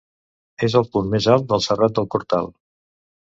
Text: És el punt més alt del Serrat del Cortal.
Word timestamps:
És 0.67 0.75
el 0.79 0.87
punt 0.95 1.11
més 1.15 1.27
alt 1.33 1.45
del 1.51 1.61
Serrat 1.67 1.95
del 2.01 2.09
Cortal. 2.17 2.51